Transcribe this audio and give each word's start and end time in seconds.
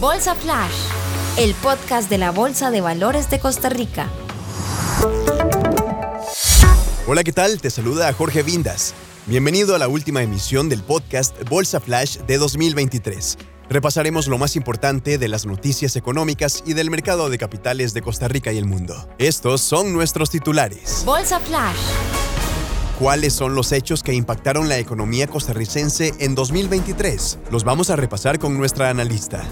Bolsa 0.00 0.34
Flash, 0.34 0.72
el 1.36 1.54
podcast 1.56 2.08
de 2.08 2.16
la 2.16 2.30
Bolsa 2.30 2.70
de 2.70 2.80
Valores 2.80 3.28
de 3.28 3.38
Costa 3.38 3.68
Rica. 3.68 4.08
Hola, 7.06 7.22
¿qué 7.22 7.32
tal? 7.34 7.60
Te 7.60 7.68
saluda 7.68 8.10
Jorge 8.14 8.42
Vindas. 8.42 8.94
Bienvenido 9.26 9.74
a 9.74 9.78
la 9.78 9.88
última 9.88 10.22
emisión 10.22 10.70
del 10.70 10.82
podcast 10.82 11.36
Bolsa 11.50 11.80
Flash 11.80 12.16
de 12.20 12.38
2023. 12.38 13.36
Repasaremos 13.68 14.26
lo 14.26 14.38
más 14.38 14.56
importante 14.56 15.18
de 15.18 15.28
las 15.28 15.44
noticias 15.44 15.94
económicas 15.96 16.62
y 16.64 16.72
del 16.72 16.90
mercado 16.90 17.28
de 17.28 17.36
capitales 17.36 17.92
de 17.92 18.00
Costa 18.00 18.26
Rica 18.26 18.52
y 18.52 18.56
el 18.56 18.64
mundo. 18.64 19.06
Estos 19.18 19.60
son 19.60 19.92
nuestros 19.92 20.30
titulares. 20.30 21.02
Bolsa 21.04 21.38
Flash. 21.40 21.76
¿Cuáles 22.98 23.34
son 23.34 23.54
los 23.54 23.72
hechos 23.72 24.02
que 24.02 24.14
impactaron 24.14 24.68
la 24.68 24.78
economía 24.78 25.26
costarricense 25.26 26.14
en 26.20 26.34
2023? 26.34 27.38
Los 27.50 27.64
vamos 27.64 27.88
a 27.90 27.96
repasar 27.96 28.38
con 28.38 28.56
nuestra 28.56 28.90
analista. 28.90 29.42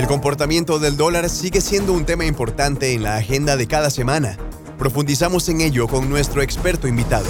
El 0.00 0.06
comportamiento 0.06 0.78
del 0.78 0.96
dólar 0.96 1.28
sigue 1.28 1.60
siendo 1.60 1.92
un 1.92 2.06
tema 2.06 2.24
importante 2.24 2.94
en 2.94 3.02
la 3.02 3.16
agenda 3.16 3.58
de 3.58 3.66
cada 3.66 3.90
semana. 3.90 4.38
Profundizamos 4.78 5.46
en 5.50 5.60
ello 5.60 5.88
con 5.88 6.08
nuestro 6.08 6.40
experto 6.40 6.88
invitado. 6.88 7.26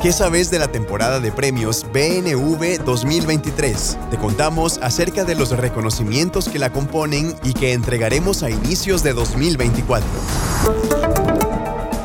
¿Qué 0.00 0.12
sabes 0.12 0.50
de 0.50 0.58
la 0.58 0.68
temporada 0.68 1.20
de 1.20 1.30
premios 1.30 1.84
BNV 1.92 2.82
2023? 2.86 3.98
Te 4.10 4.16
contamos 4.16 4.78
acerca 4.78 5.24
de 5.24 5.34
los 5.34 5.50
reconocimientos 5.50 6.48
que 6.48 6.58
la 6.58 6.72
componen 6.72 7.34
y 7.44 7.52
que 7.52 7.74
entregaremos 7.74 8.42
a 8.42 8.48
inicios 8.48 9.02
de 9.02 9.12
2024. 9.12 10.08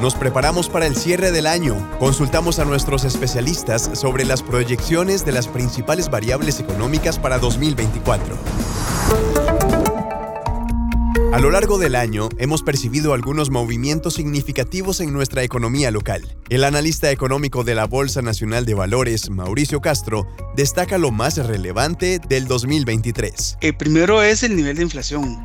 Nos 0.02 0.16
preparamos 0.16 0.70
para 0.70 0.88
el 0.88 0.96
cierre 0.96 1.34
del 1.34 1.46
año. 1.46 1.76
Consultamos 2.00 2.60
a 2.60 2.66
nuestros 2.66 3.04
especialistas 3.04 3.90
sobre 4.00 4.24
las 4.24 4.42
proyecciones 4.42 5.26
de 5.26 5.34
las 5.34 5.50
principales 5.50 6.10
variables 6.10 6.62
económicas 6.62 7.20
para 7.20 7.38
2024. 7.38 8.38
A 11.34 11.40
lo 11.40 11.52
largo 11.52 11.78
del 11.78 11.96
año 11.96 12.30
hemos 12.38 12.64
percibido 12.64 13.14
algunos 13.14 13.50
movimientos 13.50 14.14
significativos 14.14 15.02
en 15.02 15.12
nuestra 15.12 15.44
economía 15.44 15.92
local. 15.92 16.38
El 16.48 16.64
analista 16.64 17.12
económico 17.12 17.66
de 17.66 17.76
la 17.76 17.86
Bolsa 17.86 18.22
Nacional 18.22 18.66
de 18.66 18.76
Valores, 18.76 19.30
Mauricio 19.30 19.82
Castro, 19.82 20.26
destaca 20.56 20.98
lo 20.98 21.12
más 21.12 21.36
relevante 21.46 22.20
del 22.20 22.48
2023. 22.48 23.58
El 23.60 23.76
primero 23.76 24.24
es 24.24 24.44
el 24.44 24.56
nivel 24.56 24.78
de 24.78 24.84
inflación. 24.84 25.44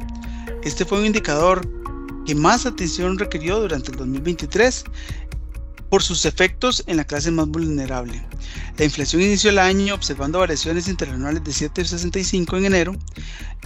Este 0.62 0.84
fue 0.84 1.00
un 1.00 1.06
indicador 1.06 1.68
que 2.26 2.34
más 2.34 2.66
atención 2.66 3.18
requirió 3.18 3.60
durante 3.60 3.90
el 3.90 3.96
2023 3.96 4.84
por 5.88 6.02
sus 6.02 6.24
efectos 6.24 6.82
en 6.86 6.96
la 6.96 7.04
clase 7.04 7.30
más 7.30 7.46
vulnerable. 7.46 8.20
La 8.78 8.84
inflación 8.84 9.22
inició 9.22 9.50
el 9.50 9.58
año 9.58 9.94
observando 9.94 10.40
variaciones 10.40 10.88
interanuales 10.88 11.44
de 11.44 11.52
7,65 11.52 12.58
en 12.58 12.64
enero 12.64 12.96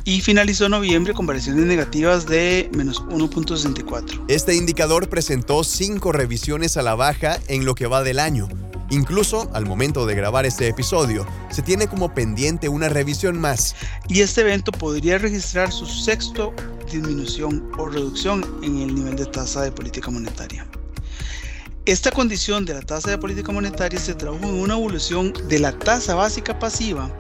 y 0.05 0.21
finalizó 0.21 0.69
noviembre 0.69 1.15
con 1.15 1.27
variaciones 1.27 1.65
negativas 1.65 2.27
de 2.27 2.71
menos 2.75 3.03
1.64. 3.05 4.25
Este 4.29 4.55
indicador 4.55 5.09
presentó 5.09 5.65
cinco 5.65 6.13
revisiones 6.13 6.77
a 6.77 6.83
la 6.83 6.95
baja 6.95 7.39
en 7.49 7.65
lo 7.65 7.75
que 7.75 7.87
va 7.87 8.03
del 8.03 8.19
año. 8.19 8.49
Incluso 8.91 9.51
al 9.53 9.67
momento 9.67 10.07
de 10.07 10.15
grabar 10.15 10.47
este 10.47 10.69
episodio, 10.69 11.27
se 11.51 11.63
tiene 11.63 11.89
como 11.89 12.15
pendiente 12.15 12.69
una 12.69 12.89
revisión 12.89 13.39
más. 13.39 13.75
Y 14.09 14.21
este 14.21 14.41
evento 14.41 14.73
podría 14.73 15.19
registrar 15.19 15.73
su 15.73 15.87
sexto 15.87 16.55
disminución 16.91 17.71
o 17.79 17.87
reducción 17.87 18.45
en 18.63 18.79
el 18.79 18.95
nivel 18.95 19.17
de 19.17 19.27
tasa 19.27 19.63
de 19.63 19.73
política 19.73 20.11
monetaria. 20.11 20.67
Esta 21.87 22.11
condición 22.11 22.65
de 22.65 22.75
la 22.75 22.83
tasa 22.83 23.11
de 23.11 23.19
política 23.19 23.51
monetaria 23.51 23.99
se 23.99 24.15
tradujo 24.15 24.45
en 24.45 24.61
una 24.61 24.75
evolución 24.75 25.33
de 25.49 25.59
la 25.59 25.73
tasa 25.79 26.15
básica 26.15 26.59
pasiva, 26.59 27.11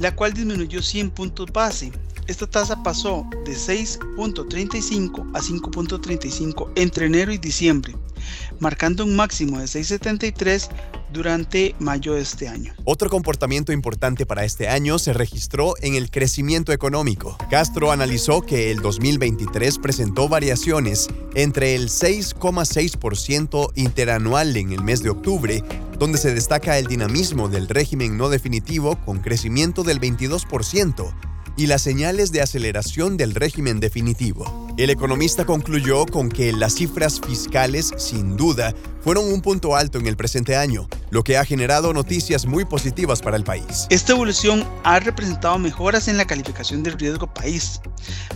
la 0.00 0.14
cual 0.14 0.32
disminuyó 0.32 0.80
100 0.80 1.10
puntos 1.10 1.52
base. 1.52 1.92
Esta 2.26 2.46
tasa 2.46 2.82
pasó 2.82 3.26
de 3.44 3.52
6.35 3.52 5.30
a 5.34 5.40
5.35 5.40 6.70
entre 6.76 7.06
enero 7.06 7.32
y 7.32 7.38
diciembre, 7.38 7.94
marcando 8.60 9.04
un 9.04 9.16
máximo 9.16 9.58
de 9.58 9.64
6.73 9.64 10.68
durante 11.12 11.74
mayo 11.78 12.14
de 12.14 12.22
este 12.22 12.48
año. 12.48 12.74
Otro 12.84 13.10
comportamiento 13.10 13.72
importante 13.72 14.26
para 14.26 14.44
este 14.44 14.68
año 14.68 14.98
se 14.98 15.12
registró 15.12 15.74
en 15.80 15.94
el 15.94 16.10
crecimiento 16.10 16.72
económico. 16.72 17.36
Castro 17.50 17.92
analizó 17.92 18.42
que 18.42 18.70
el 18.70 18.80
2023 18.80 19.78
presentó 19.78 20.28
variaciones 20.28 21.08
entre 21.34 21.74
el 21.74 21.88
6,6% 21.88 23.72
interanual 23.74 24.56
en 24.56 24.72
el 24.72 24.82
mes 24.82 25.02
de 25.02 25.10
octubre, 25.10 25.62
donde 25.98 26.18
se 26.18 26.34
destaca 26.34 26.78
el 26.78 26.86
dinamismo 26.86 27.48
del 27.48 27.68
régimen 27.68 28.16
no 28.16 28.28
definitivo 28.28 28.96
con 29.04 29.18
crecimiento 29.18 29.82
del 29.82 30.00
22%, 30.00 31.12
y 31.58 31.66
las 31.66 31.82
señales 31.82 32.30
de 32.30 32.40
aceleración 32.40 33.16
del 33.16 33.34
régimen 33.34 33.80
definitivo. 33.80 34.68
El 34.78 34.90
economista 34.90 35.44
concluyó 35.44 36.06
con 36.06 36.28
que 36.28 36.52
las 36.52 36.76
cifras 36.76 37.20
fiscales, 37.20 37.90
sin 37.98 38.36
duda, 38.36 38.72
fueron 39.00 39.32
un 39.32 39.42
punto 39.42 39.74
alto 39.74 39.98
en 39.98 40.06
el 40.06 40.16
presente 40.16 40.56
año, 40.56 40.88
lo 41.10 41.24
que 41.24 41.36
ha 41.36 41.44
generado 41.44 41.92
noticias 41.92 42.46
muy 42.46 42.64
positivas 42.64 43.20
para 43.20 43.36
el 43.36 43.42
país. 43.42 43.88
Esta 43.90 44.12
evolución 44.12 44.64
ha 44.84 45.00
representado 45.00 45.58
mejoras 45.58 46.06
en 46.06 46.16
la 46.16 46.26
calificación 46.26 46.84
del 46.84 46.96
riesgo 46.96 47.32
país, 47.34 47.80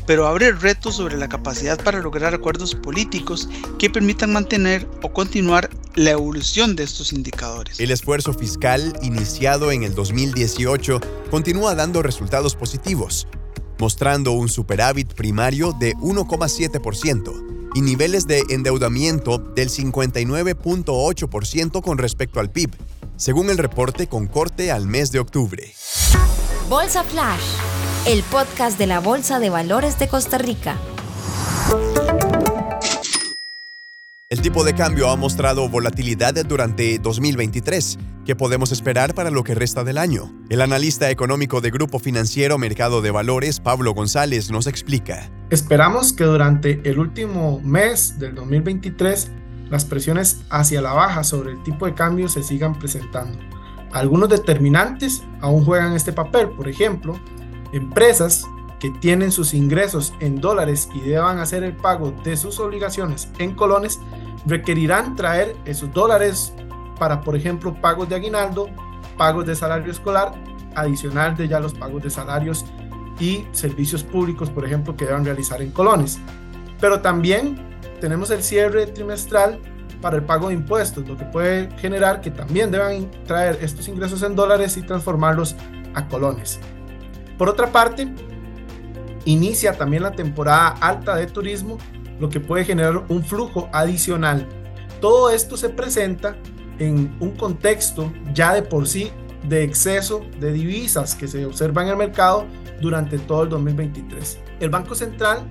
pero 0.04 0.26
abre 0.26 0.50
retos 0.50 0.96
sobre 0.96 1.16
la 1.16 1.28
capacidad 1.28 1.80
para 1.82 2.00
lograr 2.00 2.34
acuerdos 2.34 2.74
políticos 2.74 3.48
que 3.78 3.88
permitan 3.88 4.32
mantener 4.32 4.88
o 5.02 5.12
continuar 5.12 5.70
la 5.94 6.10
evolución 6.10 6.76
de 6.76 6.84
estos 6.84 7.12
indicadores. 7.12 7.80
El 7.80 7.90
esfuerzo 7.90 8.32
fiscal 8.32 8.96
iniciado 9.02 9.72
en 9.72 9.82
el 9.82 9.94
2018 9.94 11.00
continúa 11.30 11.74
dando 11.74 12.02
resultados 12.02 12.56
positivos, 12.56 13.26
mostrando 13.78 14.32
un 14.32 14.48
superávit 14.48 15.12
primario 15.14 15.72
de 15.72 15.94
1,7% 15.96 17.70
y 17.74 17.80
niveles 17.80 18.26
de 18.26 18.44
endeudamiento 18.50 19.38
del 19.38 19.70
59.8% 19.70 21.82
con 21.82 21.98
respecto 21.98 22.40
al 22.40 22.50
PIB, 22.50 22.70
según 23.16 23.50
el 23.50 23.58
reporte 23.58 24.06
con 24.06 24.26
corte 24.26 24.70
al 24.70 24.86
mes 24.86 25.12
de 25.12 25.20
octubre. 25.20 25.72
Bolsa 26.68 27.02
Flash, 27.04 27.40
el 28.06 28.22
podcast 28.24 28.78
de 28.78 28.86
la 28.86 29.00
Bolsa 29.00 29.38
de 29.38 29.48
Valores 29.50 29.98
de 29.98 30.08
Costa 30.08 30.38
Rica. 30.38 30.78
El 34.32 34.40
tipo 34.40 34.64
de 34.64 34.72
cambio 34.72 35.10
ha 35.10 35.16
mostrado 35.16 35.68
volatilidad 35.68 36.32
durante 36.46 36.98
2023. 36.98 37.98
¿Qué 38.24 38.34
podemos 38.34 38.72
esperar 38.72 39.14
para 39.14 39.30
lo 39.30 39.44
que 39.44 39.54
resta 39.54 39.84
del 39.84 39.98
año? 39.98 40.32
El 40.48 40.62
analista 40.62 41.10
económico 41.10 41.60
de 41.60 41.70
Grupo 41.70 41.98
Financiero 41.98 42.56
Mercado 42.56 43.02
de 43.02 43.10
Valores, 43.10 43.60
Pablo 43.60 43.92
González, 43.92 44.50
nos 44.50 44.66
explica. 44.66 45.30
Esperamos 45.50 46.14
que 46.14 46.24
durante 46.24 46.80
el 46.88 46.98
último 46.98 47.60
mes 47.62 48.18
del 48.18 48.34
2023 48.34 49.30
las 49.68 49.84
presiones 49.84 50.40
hacia 50.48 50.80
la 50.80 50.94
baja 50.94 51.24
sobre 51.24 51.52
el 51.52 51.62
tipo 51.62 51.84
de 51.84 51.92
cambio 51.92 52.26
se 52.30 52.42
sigan 52.42 52.78
presentando. 52.78 53.38
Algunos 53.92 54.30
determinantes 54.30 55.22
aún 55.42 55.62
juegan 55.66 55.92
este 55.92 56.14
papel, 56.14 56.48
por 56.48 56.70
ejemplo, 56.70 57.20
empresas 57.74 58.46
que 58.82 58.90
tienen 58.90 59.30
sus 59.30 59.54
ingresos 59.54 60.12
en 60.18 60.40
dólares 60.40 60.88
y 60.92 61.02
deban 61.02 61.38
hacer 61.38 61.62
el 61.62 61.76
pago 61.76 62.12
de 62.24 62.36
sus 62.36 62.58
obligaciones 62.58 63.28
en 63.38 63.54
colones, 63.54 64.00
requerirán 64.46 65.16
traer 65.16 65.56
esos 65.64 65.92
dólares 65.92 66.52
para, 66.98 67.20
por 67.20 67.36
ejemplo, 67.36 67.74
pagos 67.80 68.08
de 68.08 68.16
aguinaldo, 68.16 68.68
pagos 69.16 69.46
de 69.46 69.54
salario 69.54 69.90
escolar, 69.90 70.32
adicional 70.74 71.36
de 71.36 71.48
ya 71.48 71.60
los 71.60 71.74
pagos 71.74 72.02
de 72.02 72.10
salarios 72.10 72.64
y 73.20 73.46
servicios 73.52 74.02
públicos, 74.02 74.50
por 74.50 74.64
ejemplo, 74.64 74.96
que 74.96 75.04
deban 75.04 75.24
realizar 75.24 75.60
en 75.62 75.70
colones. 75.70 76.18
Pero 76.80 77.00
también 77.00 77.78
tenemos 78.00 78.30
el 78.30 78.42
cierre 78.42 78.86
trimestral 78.86 79.60
para 80.00 80.16
el 80.16 80.24
pago 80.24 80.48
de 80.48 80.54
impuestos, 80.54 81.06
lo 81.06 81.16
que 81.16 81.24
puede 81.26 81.70
generar 81.78 82.20
que 82.20 82.30
también 82.30 82.70
deban 82.70 83.10
traer 83.24 83.58
estos 83.62 83.86
ingresos 83.88 84.22
en 84.22 84.34
dólares 84.34 84.76
y 84.76 84.82
transformarlos 84.82 85.54
a 85.94 86.08
colones. 86.08 86.58
Por 87.38 87.48
otra 87.48 87.70
parte, 87.70 88.12
inicia 89.24 89.76
también 89.76 90.02
la 90.02 90.10
temporada 90.10 90.68
alta 90.80 91.14
de 91.14 91.26
turismo, 91.26 91.78
lo 92.22 92.28
que 92.28 92.38
puede 92.38 92.64
generar 92.64 93.04
un 93.08 93.24
flujo 93.24 93.68
adicional. 93.72 94.48
Todo 95.00 95.28
esto 95.28 95.56
se 95.56 95.70
presenta 95.70 96.36
en 96.78 97.16
un 97.18 97.32
contexto 97.32 98.12
ya 98.32 98.54
de 98.54 98.62
por 98.62 98.86
sí 98.86 99.10
de 99.48 99.64
exceso 99.64 100.20
de 100.38 100.52
divisas 100.52 101.16
que 101.16 101.26
se 101.26 101.44
observa 101.44 101.82
en 101.82 101.88
el 101.88 101.96
mercado 101.96 102.46
durante 102.80 103.18
todo 103.18 103.42
el 103.42 103.48
2023. 103.48 104.38
El 104.60 104.70
Banco 104.70 104.94
Central 104.94 105.48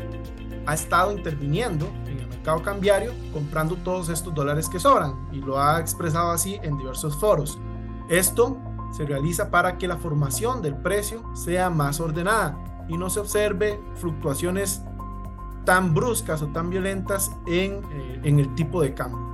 ha 0.65 0.73
estado 0.73 1.11
interviniendo 1.11 1.91
en 2.07 2.21
el 2.21 2.27
mercado 2.29 2.63
cambiario 2.63 3.11
comprando 3.33 3.75
todos 3.75 4.07
estos 4.07 4.33
dólares 4.33 4.69
que 4.69 4.79
sobran 4.79 5.27
y 5.33 5.41
lo 5.41 5.61
ha 5.61 5.77
expresado 5.77 6.31
así 6.31 6.57
en 6.63 6.77
diversos 6.77 7.19
foros. 7.19 7.59
Esto 8.09 8.57
se 8.93 9.05
realiza 9.05 9.51
para 9.51 9.77
que 9.77 9.89
la 9.89 9.97
formación 9.97 10.61
del 10.61 10.77
precio 10.77 11.21
sea 11.35 11.69
más 11.69 11.99
ordenada 11.99 12.57
y 12.87 12.97
no 12.97 13.09
se 13.09 13.19
observe 13.19 13.77
fluctuaciones 13.95 14.83
tan 15.65 15.93
bruscas 15.93 16.41
o 16.41 16.47
tan 16.47 16.69
violentas 16.69 17.31
en, 17.47 17.83
eh, 17.91 18.21
en 18.23 18.39
el 18.39 18.53
tipo 18.55 18.81
de 18.81 18.93
cambio. 18.93 19.31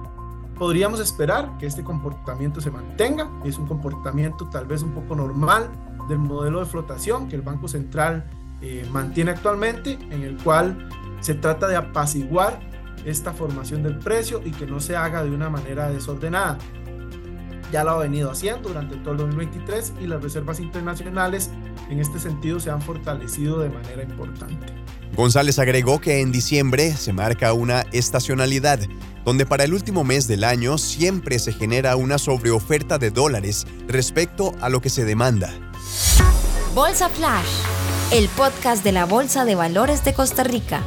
podríamos 0.57 0.99
esperar 0.99 1.55
que 1.59 1.67
este 1.67 1.83
comportamiento 1.83 2.61
se 2.61 2.71
mantenga. 2.71 3.29
Es 3.45 3.59
un 3.59 3.67
comportamiento 3.67 4.49
tal 4.49 4.65
vez 4.65 4.81
un 4.81 4.91
poco 4.91 5.15
normal 5.15 5.69
del 6.09 6.17
modelo 6.17 6.59
de 6.59 6.65
flotación 6.65 7.27
que 7.27 7.35
el 7.35 7.43
Banco 7.43 7.67
Central 7.67 8.27
eh, 8.61 8.87
mantiene 8.91 9.31
actualmente, 9.31 9.99
en 10.09 10.23
el 10.23 10.35
cual 10.37 10.89
se 11.19 11.35
trata 11.35 11.67
de 11.67 11.75
apaciguar 11.75 12.59
esta 13.05 13.33
formación 13.33 13.83
del 13.83 13.99
precio 13.99 14.41
y 14.43 14.51
que 14.51 14.65
no 14.65 14.79
se 14.79 14.95
haga 14.95 15.23
de 15.23 15.29
una 15.29 15.49
manera 15.49 15.89
desordenada. 15.89 16.57
Ya 17.71 17.83
lo 17.83 17.91
ha 17.91 17.97
venido 17.97 18.31
haciendo 18.31 18.69
durante 18.69 18.95
todo 18.97 19.11
el 19.11 19.17
2023 19.17 19.93
y 20.01 20.07
las 20.07 20.23
reservas 20.23 20.59
internacionales 20.59 21.51
en 21.89 21.99
este 21.99 22.19
sentido 22.19 22.59
se 22.59 22.71
han 22.71 22.81
fortalecido 22.81 23.59
de 23.59 23.69
manera 23.69 24.03
importante. 24.03 24.86
González 25.17 25.57
agregó 25.57 25.99
que 25.99 26.21
en 26.21 26.31
diciembre 26.31 26.95
se 26.95 27.11
marca 27.11 27.51
una 27.51 27.81
estacionalidad, 27.91 28.79
donde 29.25 29.47
para 29.47 29.63
el 29.63 29.73
último 29.73 30.03
mes 30.03 30.27
del 30.27 30.43
año 30.43 30.77
siempre 30.77 31.39
se 31.39 31.53
genera 31.53 31.95
una 31.95 32.19
sobreoferta 32.19 32.99
de 32.99 33.09
dólares 33.09 33.65
respecto 33.87 34.53
a 34.61 34.69
lo 34.69 34.79
que 34.79 34.91
se 34.91 35.05
demanda. 35.05 35.51
Bolsa 36.75 37.09
Flash, 37.09 37.47
el 38.11 38.29
podcast 38.29 38.83
de 38.83 38.91
la 38.91 39.05
Bolsa 39.05 39.43
de 39.43 39.55
Valores 39.55 40.03
de 40.05 40.13
Costa 40.13 40.43
Rica. 40.43 40.83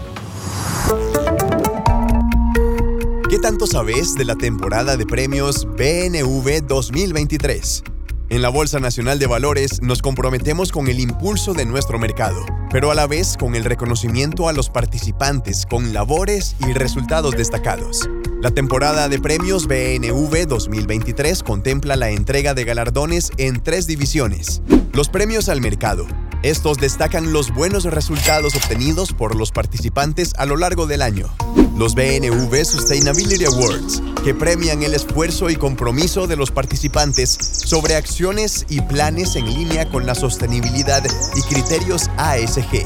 ¿Qué 3.28 3.38
tanto 3.40 3.66
sabes 3.66 4.14
de 4.14 4.24
la 4.24 4.36
temporada 4.36 4.96
de 4.96 5.06
premios 5.06 5.66
BNV 5.76 6.68
2023? 6.68 7.82
En 8.30 8.42
la 8.42 8.48
Bolsa 8.48 8.78
Nacional 8.78 9.18
de 9.18 9.26
Valores 9.26 9.82
nos 9.82 10.02
comprometemos 10.02 10.70
con 10.70 10.86
el 10.86 11.00
impulso 11.00 11.52
de 11.52 11.66
nuestro 11.66 11.98
mercado, 11.98 12.46
pero 12.70 12.92
a 12.92 12.94
la 12.94 13.08
vez 13.08 13.36
con 13.36 13.56
el 13.56 13.64
reconocimiento 13.64 14.48
a 14.48 14.52
los 14.52 14.70
participantes 14.70 15.66
con 15.66 15.92
labores 15.92 16.54
y 16.60 16.72
resultados 16.72 17.36
destacados. 17.36 18.08
La 18.40 18.52
temporada 18.52 19.08
de 19.08 19.18
premios 19.18 19.66
BNV 19.66 20.46
2023 20.46 21.42
contempla 21.42 21.96
la 21.96 22.10
entrega 22.10 22.54
de 22.54 22.64
galardones 22.64 23.32
en 23.36 23.60
tres 23.64 23.88
divisiones. 23.88 24.62
Los 24.92 25.08
premios 25.08 25.48
al 25.48 25.60
mercado, 25.60 26.06
estos 26.44 26.78
destacan 26.78 27.32
los 27.32 27.52
buenos 27.52 27.82
resultados 27.82 28.54
obtenidos 28.54 29.12
por 29.12 29.34
los 29.34 29.50
participantes 29.50 30.34
a 30.38 30.46
lo 30.46 30.56
largo 30.56 30.86
del 30.86 31.02
año. 31.02 31.34
Los 31.80 31.94
BNV 31.94 32.62
Sustainability 32.62 33.46
Awards, 33.46 34.02
que 34.22 34.34
premian 34.34 34.82
el 34.82 34.92
esfuerzo 34.92 35.48
y 35.48 35.56
compromiso 35.56 36.26
de 36.26 36.36
los 36.36 36.50
participantes 36.50 37.30
sobre 37.30 37.94
acciones 37.94 38.66
y 38.68 38.82
planes 38.82 39.34
en 39.34 39.46
línea 39.46 39.88
con 39.88 40.04
la 40.04 40.14
sostenibilidad 40.14 41.02
y 41.34 41.40
criterios 41.40 42.10
ASG. 42.18 42.84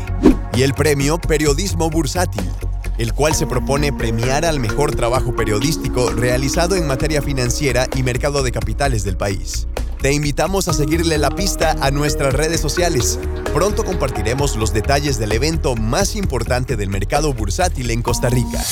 Y 0.54 0.62
el 0.62 0.74
premio 0.74 1.18
Periodismo 1.18 1.90
Bursátil, 1.90 2.48
el 2.96 3.12
cual 3.14 3.34
se 3.34 3.48
propone 3.48 3.92
premiar 3.92 4.44
al 4.44 4.60
mejor 4.60 4.94
trabajo 4.94 5.34
periodístico 5.34 6.10
realizado 6.10 6.76
en 6.76 6.86
materia 6.86 7.20
financiera 7.20 7.88
y 7.96 8.04
mercado 8.04 8.44
de 8.44 8.52
capitales 8.52 9.02
del 9.02 9.16
país. 9.16 9.66
Te 10.04 10.12
invitamos 10.12 10.68
a 10.68 10.74
seguirle 10.74 11.16
la 11.16 11.30
pista 11.30 11.76
a 11.80 11.90
nuestras 11.90 12.34
redes 12.34 12.60
sociales. 12.60 13.18
Pronto 13.54 13.86
compartiremos 13.86 14.54
los 14.54 14.74
detalles 14.74 15.18
del 15.18 15.32
evento 15.32 15.76
más 15.76 16.14
importante 16.14 16.76
del 16.76 16.90
mercado 16.90 17.32
bursátil 17.32 17.90
en 17.90 18.02
Costa 18.02 18.28
Rica. 18.28 18.62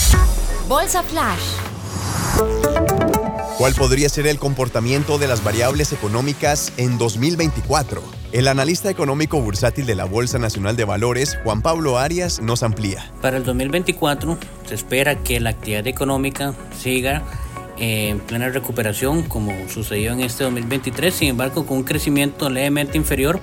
Bolsa 0.68 1.02
Flash. 1.02 1.40
¿Cuál 3.56 3.72
podría 3.72 4.10
ser 4.10 4.26
el 4.26 4.38
comportamiento 4.38 5.16
de 5.16 5.26
las 5.26 5.42
variables 5.42 5.94
económicas 5.94 6.70
en 6.76 6.98
2024? 6.98 8.02
El 8.32 8.46
analista 8.46 8.90
económico 8.90 9.40
bursátil 9.40 9.86
de 9.86 9.94
la 9.94 10.04
Bolsa 10.04 10.38
Nacional 10.38 10.76
de 10.76 10.84
Valores, 10.84 11.38
Juan 11.44 11.62
Pablo 11.62 11.96
Arias, 11.96 12.42
nos 12.42 12.62
amplía. 12.62 13.10
Para 13.22 13.38
el 13.38 13.44
2024 13.44 14.36
se 14.68 14.74
espera 14.74 15.22
que 15.22 15.40
la 15.40 15.48
actividad 15.48 15.86
económica 15.86 16.54
siga 16.78 17.22
en 17.82 18.20
plena 18.20 18.48
recuperación 18.48 19.24
como 19.24 19.52
sucedió 19.68 20.12
en 20.12 20.20
este 20.20 20.44
2023, 20.44 21.12
sin 21.12 21.28
embargo 21.30 21.66
con 21.66 21.78
un 21.78 21.82
crecimiento 21.82 22.48
levemente 22.48 22.96
inferior 22.96 23.40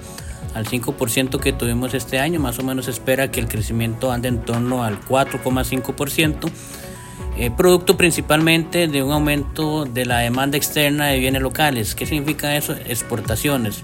al 0.56 0.66
5% 0.66 1.42
que 1.42 1.52
tuvimos 1.52 1.94
este 1.94 2.20
año, 2.20 2.40
más 2.40 2.58
o 2.58 2.64
menos 2.64 2.88
espera 2.88 3.32
que 3.32 3.42
el 3.42 3.50
crecimiento 3.50 4.14
ande 4.14 4.30
en 4.30 4.40
torno 4.40 4.86
al 4.86 5.02
4,5%, 5.02 6.50
eh, 7.38 7.52
producto 7.52 7.98
principalmente 7.98 8.88
de 8.88 9.04
un 9.04 9.12
aumento 9.12 9.84
de 9.84 10.06
la 10.06 10.20
demanda 10.20 10.56
externa 10.56 11.08
de 11.08 11.20
bienes 11.20 11.42
locales. 11.42 11.94
¿Qué 11.94 12.06
significa 12.06 12.56
eso? 12.56 12.74
Exportaciones. 12.88 13.84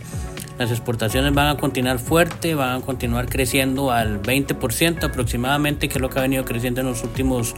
Las 0.57 0.71
exportaciones 0.71 1.33
van 1.33 1.47
a 1.47 1.57
continuar 1.57 1.99
fuerte, 1.99 2.55
van 2.55 2.81
a 2.81 2.85
continuar 2.85 3.27
creciendo 3.27 3.91
al 3.91 4.21
20% 4.21 5.03
aproximadamente, 5.03 5.89
que 5.89 5.95
es 5.95 6.01
lo 6.01 6.09
que 6.09 6.19
ha 6.19 6.21
venido 6.21 6.45
creciendo 6.45 6.79
en 6.79 6.87
los 6.87 7.03
últimos, 7.03 7.55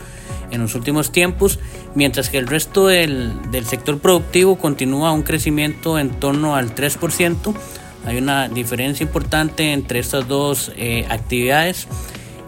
en 0.50 0.62
los 0.62 0.74
últimos 0.74 1.12
tiempos, 1.12 1.60
mientras 1.94 2.30
que 2.30 2.40
el 2.40 2.48
resto 2.48 2.88
del, 2.88 3.52
del 3.52 3.66
sector 3.66 4.00
productivo 4.00 4.58
continúa 4.58 5.12
un 5.12 5.22
crecimiento 5.22 6.00
en 6.00 6.10
torno 6.10 6.56
al 6.56 6.74
3%. 6.74 7.56
Hay 8.06 8.18
una 8.18 8.48
diferencia 8.48 9.04
importante 9.04 9.74
entre 9.74 10.00
estas 10.00 10.28
dos 10.28 10.72
eh, 10.76 11.06
actividades 11.10 11.88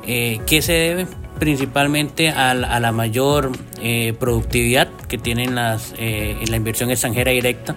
eh, 0.07 0.39
que 0.47 0.63
se 0.63 0.73
debe 0.73 1.07
principalmente 1.37 2.29
a, 2.29 2.53
la 2.53 2.91
mayor 2.91 3.51
eh, 3.81 4.13
productividad 4.19 4.89
que 5.07 5.17
tienen 5.17 5.55
las, 5.55 5.93
en 5.97 6.49
la 6.49 6.57
inversión 6.57 6.91
extranjera 6.91 7.31
directa 7.31 7.75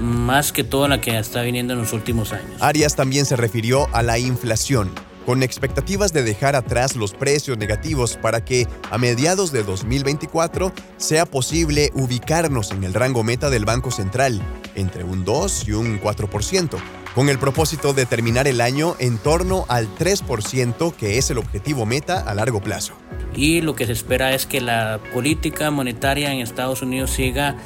más 0.00 0.52
que 0.52 0.64
toda 0.64 0.88
la 0.88 1.00
que 1.00 1.18
está 1.18 1.42
viniendo 1.42 1.72
en 1.72 1.80
los 1.80 1.92
últimos 1.92 2.32
años. 2.32 2.60
Arias 2.60 2.96
también 2.96 3.26
se 3.26 3.36
refirió 3.36 3.88
a 3.92 4.02
la 4.02 4.18
inflación, 4.18 4.90
con 5.24 5.42
expectativas 5.42 6.12
de 6.12 6.22
dejar 6.22 6.56
atrás 6.56 6.96
los 6.96 7.12
precios 7.12 7.56
negativos 7.58 8.16
para 8.16 8.44
que 8.44 8.66
a 8.90 8.98
mediados 8.98 9.52
de 9.52 9.62
2024 9.62 10.72
sea 10.96 11.26
posible 11.26 11.90
ubicarnos 11.94 12.70
en 12.72 12.84
el 12.84 12.94
rango 12.94 13.22
meta 13.22 13.50
del 13.50 13.64
Banco 13.64 13.90
Central, 13.90 14.42
entre 14.74 15.04
un 15.04 15.24
2 15.24 15.68
y 15.68 15.72
un 15.72 16.00
4%, 16.00 16.78
con 17.14 17.28
el 17.28 17.38
propósito 17.38 17.92
de 17.92 18.06
terminar 18.06 18.48
el 18.48 18.60
año 18.60 18.96
en 18.98 19.18
torno 19.18 19.64
al 19.68 19.88
3%, 19.96 20.94
que 20.94 21.18
es 21.18 21.30
el 21.30 21.38
objetivo 21.38 21.86
meta 21.86 22.20
a 22.20 22.34
largo 22.34 22.60
plazo. 22.60 22.94
Y 23.34 23.60
lo 23.60 23.74
que 23.74 23.86
se 23.86 23.92
espera 23.92 24.34
es 24.34 24.46
que 24.46 24.60
la 24.60 25.00
política 25.12 25.70
monetaria 25.70 26.32
en 26.32 26.40
Estados 26.40 26.82
Unidos 26.82 27.10
siga 27.10 27.56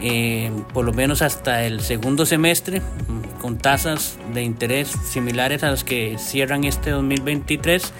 eh, 0.00 0.50
por 0.72 0.84
lo 0.84 0.92
menos 0.92 1.22
hasta 1.22 1.64
el 1.64 1.80
segundo 1.80 2.26
semestre, 2.26 2.82
con 3.40 3.58
tasas 3.58 4.16
de 4.32 4.42
interés 4.42 4.88
similares 5.04 5.62
a 5.62 5.70
las 5.70 5.84
que 5.84 6.16
cierran 6.18 6.64
este 6.64 6.90
2023 6.90 7.92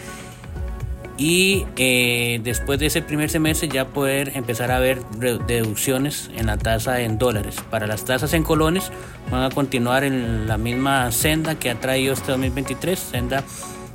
y 1.17 1.64
eh, 1.76 2.41
después 2.43 2.79
de 2.81 2.87
ese 2.87 3.00
primer 3.02 3.31
semestre 3.31 3.69
ya 3.69 3.87
poder 3.88 4.32
empezar 4.35 4.70
a 4.73 4.81
ver 4.81 5.05
deducciones 5.46 6.31
en 6.37 6.46
la 6.46 6.56
tasa 6.56 7.02
en 7.02 7.19
dólares. 7.19 7.56
Para 7.70 7.87
las 7.87 8.05
tasas 8.05 8.32
en 8.35 8.43
colones 8.43 8.90
van 9.31 9.44
a 9.44 9.50
continuar 9.50 10.02
en 10.05 10.49
la 10.49 10.58
misma 10.58 11.11
senda 11.12 11.56
que 11.56 11.70
ha 11.70 11.81
traído 11.81 12.14
este 12.14 12.32
2023, 12.32 12.99
senda 12.99 13.44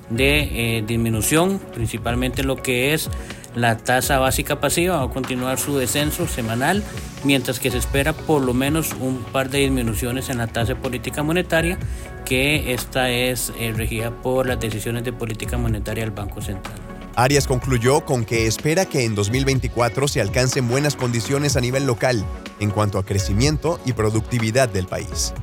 de 0.10 0.78
eh, 0.78 0.84
disminución, 0.88 1.60
principalmente 1.74 2.44
lo 2.44 2.56
que 2.56 2.94
es 2.94 3.10
la 3.56 3.78
tasa 3.78 4.20
básica 4.20 4.60
pasiva 4.60 4.98
va 4.98 5.04
a 5.04 5.10
continuar 5.10 5.60
su 5.60 5.78
descenso 5.78 6.28
semanal, 6.28 6.84
mientras 7.24 7.60
que 7.60 7.72
se 7.72 7.78
espera 7.78 8.14
por 8.14 8.42
lo 8.42 8.54
menos 8.54 8.94
un 9.00 9.24
par 9.24 9.50
de 9.50 9.60
disminuciones 9.60 10.30
en 10.30 10.38
la 10.38 10.48
tasa 10.48 10.74
de 10.74 10.76
política 10.76 11.24
monetaria, 11.24 11.78
que 12.26 12.74
esta 12.74 13.10
es 13.10 13.52
eh, 13.60 13.74
regida 13.76 14.12
por 14.12 14.48
las 14.48 14.60
decisiones 14.60 15.04
de 15.04 15.14
política 15.14 15.58
monetaria 15.58 16.04
del 16.04 16.12
Banco 16.12 16.42
Central. 16.42 16.76
Arias 17.16 17.48
concluyó 17.48 18.06
con 18.06 18.24
que 18.24 18.48
espera 18.48 18.86
que 18.86 19.04
en 19.04 19.14
2024 19.16 20.08
se 20.08 20.22
alcancen 20.22 20.70
buenas 20.70 20.96
condiciones 20.96 21.58
a 21.58 21.62
nivel 21.62 21.86
local 21.86 22.24
en 22.60 22.72
cuanto 22.72 22.98
a 22.98 23.06
crecimiento 23.06 23.80
y 23.86 23.94
productividad 23.94 24.70
del 24.70 24.88
país. 24.88 25.34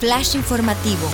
Flash 0.00 0.34
informativo. 0.36 1.08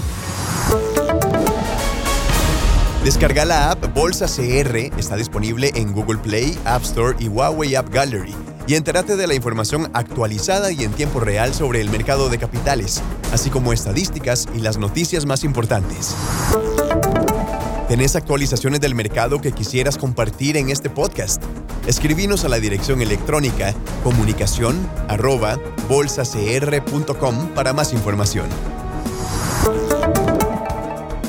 Descarga 3.04 3.44
la 3.44 3.70
app 3.70 3.94
Bolsa 3.94 4.25
CR, 4.25 4.75
está 4.99 5.16
disponible 5.16 5.70
en 5.75 5.92
Google 5.92 6.16
Play, 6.20 6.58
App 6.64 6.84
Store 6.84 7.14
y 7.20 7.28
Huawei 7.28 7.75
App 7.75 7.92
Gallery. 7.92 8.34
Y 8.66 8.76
entérate 8.76 9.14
de 9.16 9.26
la 9.26 9.34
información 9.34 9.90
actualizada 9.92 10.73
y 10.73 10.84
en 10.84 10.92
tiempo 10.92 11.20
real 11.20 11.52
sobre 11.52 11.82
el 11.82 11.90
mercado 11.90 12.30
de 12.30 12.38
capitales, 12.38 13.02
así 13.30 13.50
como 13.50 13.75
estadísticas 13.75 14.49
y 14.54 14.61
las 14.61 14.78
noticias 14.78 15.26
más 15.26 15.44
importantes. 15.44 16.14
¿Tenés 17.88 18.16
actualizaciones 18.16 18.80
del 18.80 18.94
mercado 18.94 19.38
que 19.38 19.52
quisieras 19.52 19.99
compartir 19.99 20.56
en 20.56 20.70
este 20.70 20.88
podcast? 20.88 21.42
Escribinos 21.87 22.46
a 22.46 22.49
la 22.49 22.58
dirección 22.58 23.02
electrónica 23.02 23.75
comunicación 24.02 24.88
bolsacr.com 25.90 27.49
para 27.49 27.75
más 27.75 27.92
información. 27.92 28.49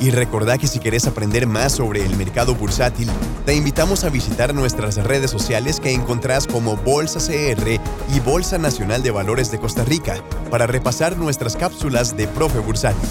Y 0.01 0.11
recordá 0.11 0.57
que 0.57 0.67
si 0.67 0.79
querés 0.79 1.07
aprender 1.07 1.47
más 1.47 1.73
sobre 1.73 2.05
el 2.05 2.15
mercado 2.15 2.55
bursátil, 2.55 3.09
te 3.45 3.55
invitamos 3.55 4.03
a 4.03 4.09
visitar 4.09 4.53
nuestras 4.53 4.95
redes 4.97 5.31
sociales 5.31 5.79
que 5.79 5.91
encontrás 5.91 6.47
como 6.47 6.75
Bolsa 6.75 7.19
CR 7.19 7.79
y 8.13 8.19
Bolsa 8.19 8.57
Nacional 8.57 9.01
de 9.03 9.11
Valores 9.11 9.51
de 9.51 9.59
Costa 9.59 9.83
Rica 9.83 10.15
para 10.51 10.67
repasar 10.67 11.17
nuestras 11.17 11.55
cápsulas 11.55 12.15
de 12.15 12.27
Profe 12.27 12.59
Bursátil. 12.59 13.09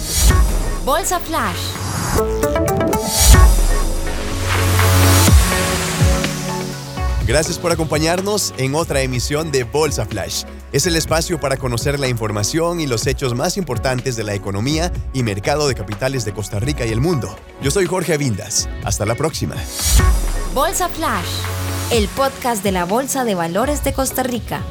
Bolsa 0.85 1.19
Flash. 1.19 1.57
Gracias 7.25 7.57
por 7.57 7.71
acompañarnos 7.71 8.53
en 8.57 8.75
otra 8.75 9.01
emisión 9.01 9.51
de 9.51 9.63
Bolsa 9.63 10.05
Flash. 10.05 10.43
Es 10.75 10.85
el 10.85 10.97
espacio 10.97 11.39
para 11.39 11.55
conocer 11.55 12.01
la 12.01 12.09
información 12.09 12.81
y 12.81 12.85
los 12.85 13.07
hechos 13.07 13.33
más 13.33 13.55
importantes 13.55 14.17
de 14.17 14.25
la 14.25 14.33
economía 14.33 14.91
y 15.13 15.23
mercado 15.23 15.69
de 15.69 15.73
capitales 15.73 16.25
de 16.25 16.33
Costa 16.33 16.59
Rica 16.59 16.85
y 16.85 16.91
el 16.91 16.99
mundo. 16.99 17.33
Yo 17.61 17.71
soy 17.71 17.85
Jorge 17.85 18.13
Avindas. 18.13 18.67
Hasta 18.83 19.05
la 19.05 19.15
próxima. 19.15 19.55
Bolsa 20.53 20.89
Flash, 20.89 21.29
el 21.93 22.09
podcast 22.09 22.61
de 22.61 22.73
la 22.73 22.83
Bolsa 22.83 23.23
de 23.23 23.35
Valores 23.35 23.85
de 23.85 23.93
Costa 23.93 24.23
Rica. 24.23 24.63